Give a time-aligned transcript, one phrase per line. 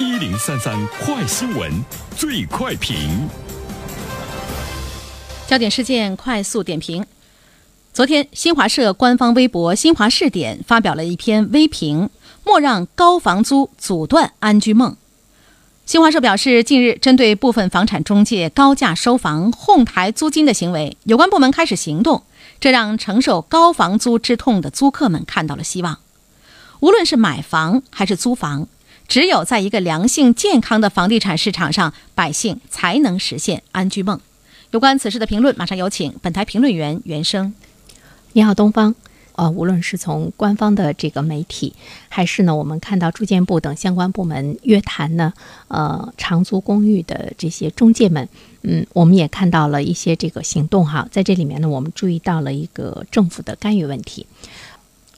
[0.00, 1.70] 一零三三快新闻，
[2.16, 3.28] 最快评。
[5.46, 7.06] 焦点事件快速点评。
[7.92, 12.10] 昨天，新华社官方微博“新华视点”发表了一篇微评
[12.42, 14.96] ：“莫让高房租阻断安居梦。”
[15.86, 22.24] 新华社表示，近日针对部分房产中介高价收房、哄抬租金的行为，有关部门开始行动，
[22.58, 26.00] 这让承受高房租之痛的租客们看到了希望。
[26.80, 28.66] 无论是买房还是租房，
[29.06, 34.20] 只有在一个良性健康的房地产市场上，百姓才能实现安居梦。
[34.70, 37.54] 有关此事的评论，马上有请本台评论员袁生。
[38.32, 38.94] 你好，东方。
[39.36, 41.74] 呃，无论是从官方的这个媒体，
[42.08, 45.32] 还是呢，我们看到住建部等相关部门约谈呢，
[45.66, 48.28] 呃，长租公寓的这些中介们，
[48.62, 51.08] 嗯，我们也看到了一些这个行动哈。
[51.10, 54.24] 在这里面呢，我们注意到了一个政府的干预问题。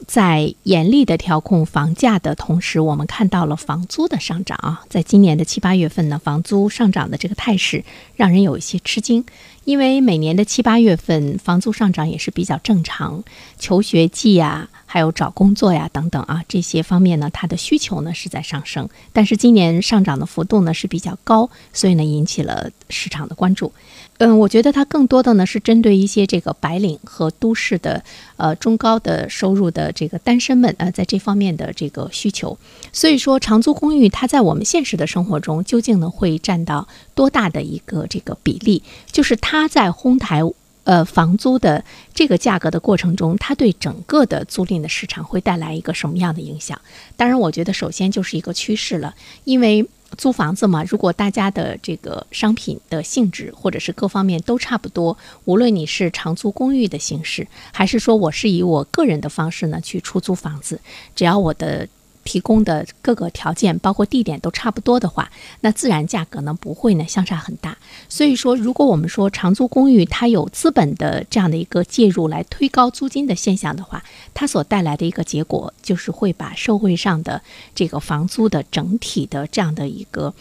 [0.06, 4.82] 在严厉的调控房价的同时，我们看到了房租的上涨啊。
[4.88, 9.24] 在今年的七八月份呢，房租上涨的这个态势让人有一些吃惊，
[9.66, 13.22] 因为每年的七八月份房租上涨也是比较正常，
[13.58, 14.70] 求学季呀。
[14.88, 23.72] 还有找工作呀等等啊，这些方面呢，它的需求呢是在上升，但是今年上涨的幅度呢是比较高，所以呢引起了市场的关注。
[24.18, 28.02] 嗯，我觉得它更多的呢是针对一些这个白领和都市的
[28.36, 32.56] 呃中高的收入的这个单身们呃在这方面的这个需求。
[32.92, 38.82] 所以说，长租公寓它在我们现实的生活中究竟呢会占到多大的一个这个比例？
[39.10, 40.42] 就是它在哄抬。
[40.84, 46.80] 呃，房租的这个价格的过程中，它对整个的租赁的市场会带来一个什么样的影响？
[47.16, 49.84] 当然，我觉得首先就是一个趋势了，因为
[50.16, 60.80] 租房子嘛，如果大家的这个商品的性质或者是各方面都差不多，无论你是长租公寓的形式，还是说我是以我个人的方式呢去出租房子，
[61.16, 61.88] 只要我的。
[62.26, 65.30] 提供的各个条件，包括地点都差不多的话，
[65.60, 67.78] 那自然价格呢不会呢相差很大。
[68.08, 74.02] 所以说，如果我们说长租公寓它有资本的这样的一个介入来推高租金的现象的话，
[74.34, 77.40] 它所带来的一个结果就是会把社会上的
[77.74, 80.34] 这个房租的整体的这样的一个。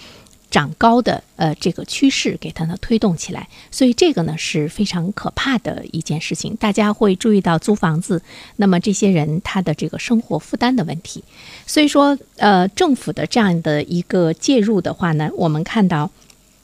[0.56, 6.56] 长高的呃这个趋势给它呢推动起来，所以这个呢是非常可怕的一件事情。
[6.56, 8.22] 大家会注意到租房子，
[8.56, 11.22] 那么这些人他的这个生活负担的问题。
[11.68, 16.10] 所以说呃政府的这样的一个介入的话呢，我们看到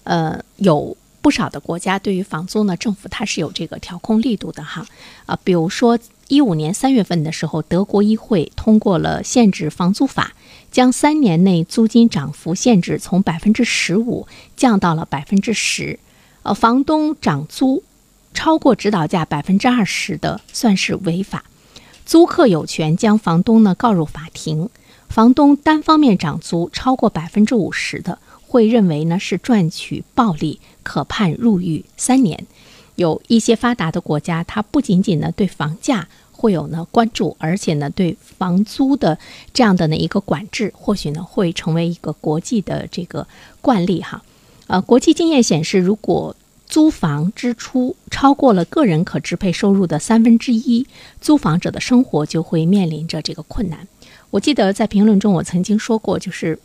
[0.04, 4.88] 呃有不少的国家对于房租呢，政府它是有这个调控力度的哈
[5.26, 6.00] 啊，比如说
[6.32, 10.32] 一五年三月份的时候，德国议会通过了限制房租法。
[10.72, 14.26] 将三年内租金涨幅限制从百分之十五
[14.56, 16.00] 降到了百分之十，
[16.44, 17.84] 呃，房东涨租
[18.34, 21.44] 超过指导价百分之二十的算是违法，
[22.06, 24.70] 租客有权将房东呢告入法庭，
[25.10, 32.48] 房东单方面涨租超过百分之五十的，会认为呢是赚取暴利，可判入狱三年。
[32.96, 36.08] 有一些发达的国家，它不仅仅呢对房价。
[36.42, 39.20] 会有呢关注，而且呢对房租的
[39.54, 43.28] 这样的呢一个管制，或许呢会成为一个国际的这个
[43.62, 44.24] 惯例哈。
[44.66, 46.36] 呃，国际经验显示，如果
[46.66, 50.88] 租房支出超过了个人可支配收入的三分之一，
[51.20, 53.88] 租房者的生活就会面临着这个困难。
[54.32, 56.58] 我记得在评论中我曾经说过，就是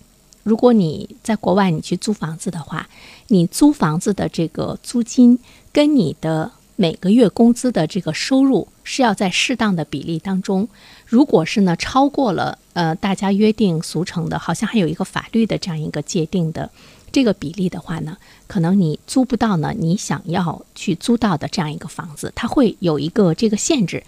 [0.43, 2.88] 如果你在国外你去租房子的话，
[3.28, 5.38] 你租房子的这个租金
[5.70, 6.53] 跟你的。
[6.76, 10.69] 每个月工资的这个收入是要在适当的比例当中，
[11.06, 16.70] 如果是呢超过了呃大家约定俗成的，好像还有一个法律的这样一个界定的
[17.10, 24.04] 这个比例的话呢，可能你租不到呢你想要去租到的这样一个房子，它会有一个这个限制。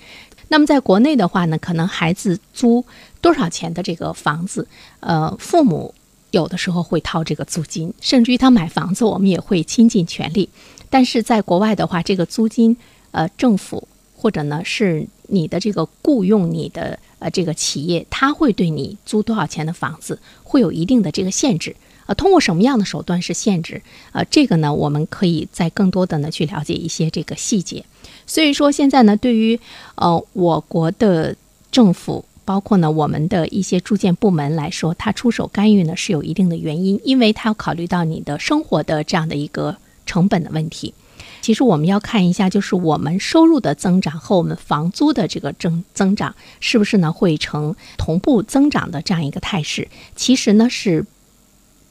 [0.49, 2.85] 那么在国内的话呢，可能孩子租
[3.21, 4.69] 多少钱的这个房子，
[5.01, 5.95] 呃，父母
[6.31, 10.51] 有的时候会掏这个租金，甚至于他买房子，我们也会倾尽全力。
[10.91, 12.77] 但是在国外的话，这个租金，
[13.11, 21.77] 呃，政府或者呢是你的这个雇佣你的呃这个企业，他会对你租多少钱的房子会有一定的这个限制
[22.07, 22.15] 啊。
[22.15, 23.83] 通过什么样的手段是限制？
[24.13, 27.85] 呃，这个呢，我们可以在更多的呢去了解一些这个细节。
[28.27, 29.61] 所以说现在呢，对于
[29.95, 31.37] 呃我国的
[31.71, 39.77] 政府，包括呢我们的一些住建部门来说，他出手干预呢是有一定的原因，因为他要考虑到你的生活的这样的一个。
[40.09, 40.95] 成本的问题，
[41.43, 49.87] 其实我们要看一下，就是我们收入的增长和我们房租的这个增增长是不是呢会成同步增长的这样一个态势？
[50.17, 51.05] 其实呢是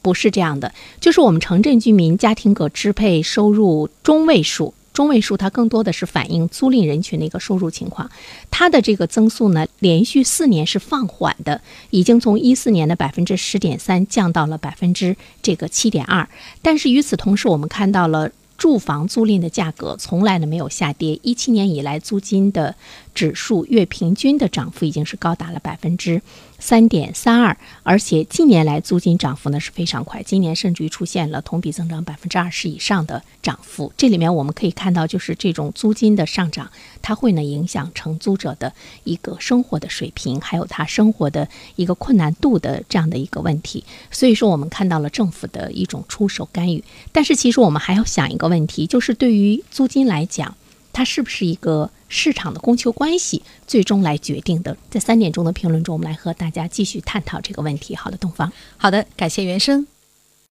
[0.02, 0.74] 不是这样的？
[1.00, 4.74] 就是我们城镇居民家庭可支配收入中位数。
[4.98, 8.10] 中位数它更多的是反映租赁人群的一个收入情况。
[8.50, 11.62] 它的这个增速呢，连续四年是放缓的，
[11.92, 16.28] 已经从一四年的百分之十点三降到了百分之这个七点二。
[16.64, 18.32] 但是与此同时，我们看到了。
[18.58, 22.74] 住房租赁的价格从来呢没有下跌，一七年以来租金的
[23.18, 26.22] 指数月平均的涨幅已经是高达了百分之。
[26.60, 33.92] 三点三二，而且近年来租金涨幅呢是非常快，今年甚至于出现了同比增长百分之二十以上的涨幅。
[33.98, 36.70] 这里面我们可以看到，就是这种租金的上涨，
[37.02, 38.72] 它会呢影响承租者的
[39.04, 43.84] 一个生活的水平，还有他生活的一个困难度的这样的一个问题。
[44.12, 46.84] 所以说，我们看到了政府的一种出手干预。
[47.12, 50.56] 但是，其实我们还要想一个问题，就是对于租金来讲。
[50.98, 54.76] 它是不是一个市场的供求关系最终来决定的？
[54.90, 57.96] 在三点钟的评论中，我们来和大家继续探讨这个问题。
[57.96, 59.86] 好的，东方，好的，感谢原生。